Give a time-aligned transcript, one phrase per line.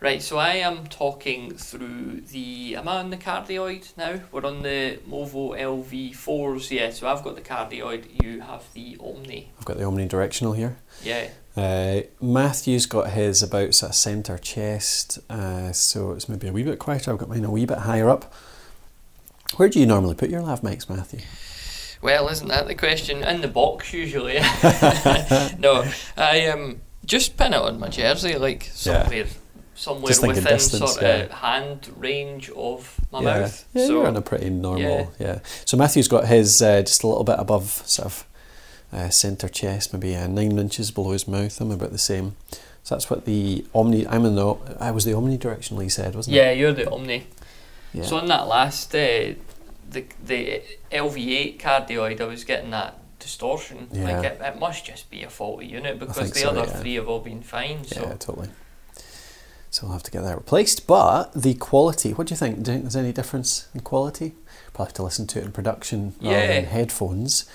[0.00, 2.76] Right, so I am talking through the.
[2.76, 4.20] Am I on the cardioid now?
[4.30, 6.90] We're on the Movo LV4s, yeah.
[6.90, 9.50] So I've got the cardioid, you have the Omni.
[9.58, 10.78] I've got the omnidirectional here.
[11.02, 11.30] Yeah.
[11.56, 16.62] Uh, Matthew's got his about sort of centre chest, uh, so it's maybe a wee
[16.62, 17.10] bit quieter.
[17.10, 18.32] I've got mine a wee bit higher up.
[19.56, 21.22] Where do you normally put your lav mics, Matthew?
[22.00, 23.24] Well, isn't that the question?
[23.24, 24.34] In the box, usually.
[25.58, 25.84] no,
[26.16, 29.26] I um, just pin it on my jersey, like Yeah.
[29.78, 31.08] Somewhere, Just within distance, sort yeah.
[31.08, 33.68] of hand range of my yeah, mouth.
[33.74, 35.12] yeah so you're on a pretty normal.
[35.18, 35.38] Yeah.
[35.64, 38.26] So Matthew's got his uh, just a little bit above sort of
[38.92, 41.60] uh, centre chest, maybe uh, nine inches below his mouth.
[41.60, 42.36] I'm about the same.
[42.82, 44.06] So that's what the omni.
[44.06, 44.54] I'm in the.
[44.80, 45.82] I was the omnidirectional.
[45.82, 46.38] He said, wasn't it?
[46.38, 47.26] yeah, you're the Omni.
[47.92, 48.04] Yeah.
[48.04, 49.34] So on that last, uh,
[49.90, 53.88] the the LV8 cardioid, I was getting that distortion.
[53.92, 54.04] Yeah.
[54.04, 56.80] Like it, it must just be a faulty unit because the so, other yeah.
[56.80, 57.84] three have all been fine.
[57.84, 58.48] So Yeah, totally.
[59.78, 60.88] So we'll have to get that replaced.
[60.88, 62.64] But the quality, what do you think?
[62.64, 64.34] Do you think there's any difference in quality?
[64.72, 67.48] Probably have to listen to it in production rather than headphones.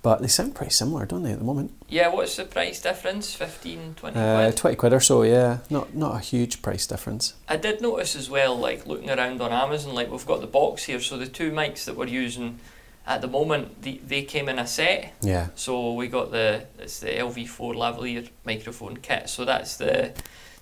[0.00, 1.72] But they sound pretty similar, don't they, at the moment?
[1.88, 3.34] yeah, what's the price difference?
[3.34, 4.56] 15, 20 Uh, quid?
[4.56, 5.58] 20 quid or so, yeah.
[5.68, 7.34] Not not a huge price difference.
[7.46, 10.84] I did notice as well, like looking around on Amazon, like we've got the box
[10.84, 12.58] here, so the two mics that we're using
[13.06, 15.12] at the moment, the, they came in a set.
[15.20, 15.48] Yeah.
[15.56, 19.28] So we got the it's the LV4 lavalier microphone kit.
[19.28, 20.12] So that's the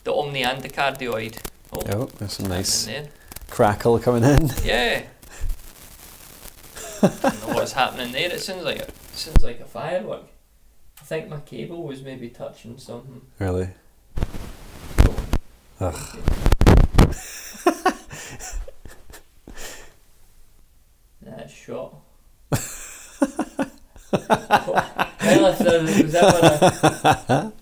[0.05, 1.39] the Omni and the cardioid.
[1.73, 2.89] Oh, Oh, there's some nice
[3.51, 4.51] crackle coming in.
[4.65, 5.03] Yeah.
[7.03, 8.33] I don't know what's happening there.
[8.33, 10.25] It sounds like a, it sounds like a firework.
[11.01, 13.21] I think my cable was maybe touching something.
[13.39, 13.69] Really?
[15.01, 15.17] Oh.
[15.81, 15.95] Ugh.
[21.21, 21.95] That's shot.
[22.51, 22.61] well,
[24.13, 27.53] if there was ever a,